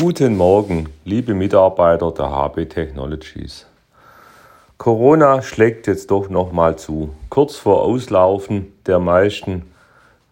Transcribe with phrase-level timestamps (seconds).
[0.00, 3.66] Guten Morgen, liebe Mitarbeiter der HB Technologies.
[4.78, 7.10] Corona schlägt jetzt doch nochmal zu.
[7.28, 9.64] Kurz vor Auslaufen der meisten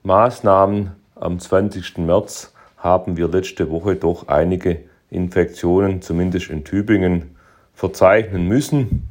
[0.05, 1.99] Maßnahmen am 20.
[1.99, 7.37] März haben wir letzte Woche doch einige Infektionen, zumindest in Tübingen,
[7.75, 9.11] verzeichnen müssen.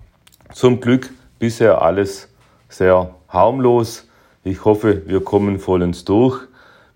[0.54, 2.30] Zum Glück bisher alles
[2.68, 4.08] sehr harmlos.
[4.44, 6.40] Ich hoffe, wir kommen vollends durch.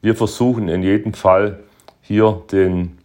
[0.02, 1.60] Wir versuchen in jedem Fall
[2.02, 2.98] hier den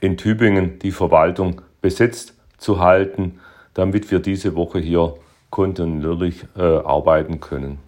[0.00, 3.40] in Tübingen die Verwaltung besetzt zu halten,
[3.74, 5.14] damit wir diese Woche hier
[5.50, 7.78] kontinuierlich äh, arbeiten können.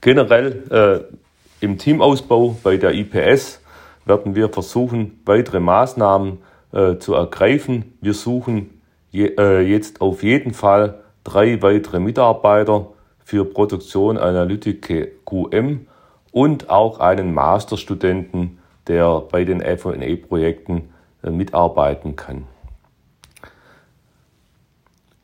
[0.00, 3.60] Generell äh, im Teamausbau bei der IPS
[4.04, 6.38] werden wir versuchen, weitere Maßnahmen
[6.72, 7.96] äh, zu ergreifen.
[8.00, 8.80] Wir suchen
[9.10, 12.88] je, äh, jetzt auf jeden Fall drei weitere Mitarbeiter
[13.24, 15.86] für Produktion Analytik QM
[16.30, 20.90] und auch einen Masterstudenten, der bei den F&E-Projekten
[21.30, 22.44] mitarbeiten kann.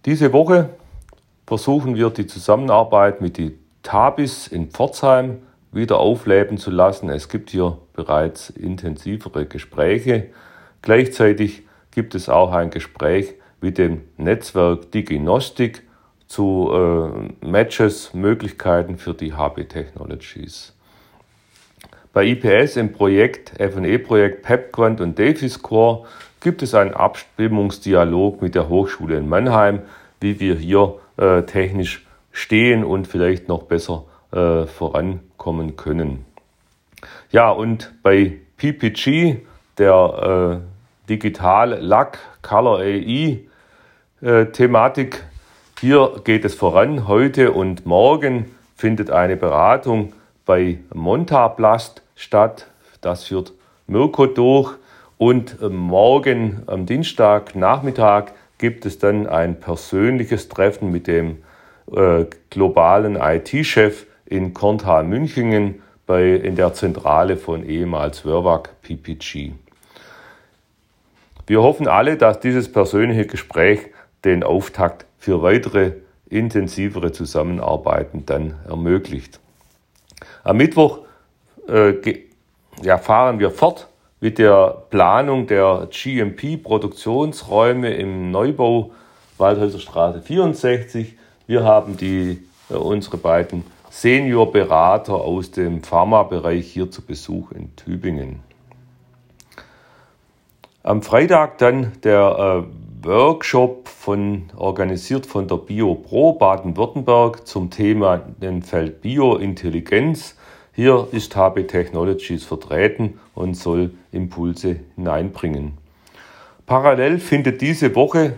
[0.05, 0.70] Diese Woche
[1.47, 7.08] versuchen wir die Zusammenarbeit mit die Tabis in Pforzheim wieder aufleben zu lassen.
[7.08, 10.28] Es gibt hier bereits intensivere Gespräche.
[10.83, 15.83] Gleichzeitig gibt es auch ein Gespräch mit dem Netzwerk Diginostik
[16.27, 20.75] zu äh, Matches, Möglichkeiten für die HB Technologies.
[22.12, 26.05] Bei IPS im Projekt F&E-Projekt PepQuant und Davis Core
[26.41, 29.80] gibt es einen Abstimmungsdialog mit der Hochschule in Mannheim,
[30.20, 36.27] wie wir hier äh, technisch stehen und vielleicht noch besser äh, vorankommen können.
[37.30, 39.38] Ja, und bei PPG,
[39.78, 43.40] der äh, Digital Lack Color AI
[44.20, 45.24] äh, Thematik,
[45.80, 47.08] hier geht es voran.
[47.08, 50.12] Heute und morgen findet eine Beratung
[50.45, 52.67] bei Montaplast statt.
[53.01, 53.53] Das führt
[53.87, 54.75] Mirko durch.
[55.19, 61.39] Und morgen am Dienstag Nachmittag gibt es dann ein persönliches Treffen mit dem
[61.93, 69.52] äh, globalen IT-Chef in Korntal-Münchingen bei, in der Zentrale von ehemals Wörwag PPG.
[71.47, 73.89] Wir hoffen alle, dass dieses persönliche Gespräch
[74.25, 75.92] den Auftakt für weitere
[76.29, 79.41] intensivere Zusammenarbeiten dann ermöglicht.
[80.44, 81.00] Am Mittwoch
[81.68, 81.94] äh,
[82.83, 83.88] ja, fahren wir fort
[84.20, 88.92] mit der Planung der GMP-Produktionsräume im Neubau
[89.38, 91.16] Waldhäuser Straße 64.
[91.46, 98.40] Wir haben die, äh, unsere beiden Seniorberater aus dem Pharmabereich hier zu Besuch in Tübingen.
[100.83, 108.64] Am Freitag dann der äh, Workshop von, organisiert von der BioPro Baden-Württemberg zum Thema den
[108.64, 110.36] Feld Biointelligenz.
[110.74, 115.79] Hier ist HB Technologies vertreten und soll Impulse hineinbringen.
[116.67, 118.33] Parallel findet diese Woche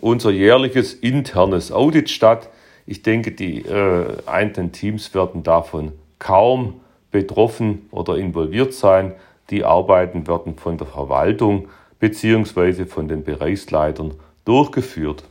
[0.00, 2.48] unser jährliches internes Audit statt.
[2.86, 9.12] Ich denke, die äh, einzelnen Teams werden davon kaum betroffen oder involviert sein.
[9.50, 14.14] Die Arbeiten werden von der Verwaltung beziehungsweise von den Bereichsleitern
[14.50, 15.22] durchgeführt.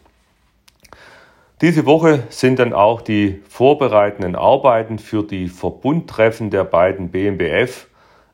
[1.62, 7.88] Diese Woche sind dann auch die vorbereitenden Arbeiten für die Verbundtreffen der beiden BMBF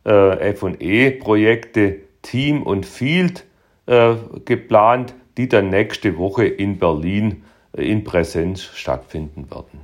[0.05, 3.45] äh, F&E-Projekte Team und Field
[3.87, 4.13] äh,
[4.45, 7.43] geplant, die dann nächste Woche in Berlin
[7.75, 9.79] äh, in Präsenz stattfinden werden.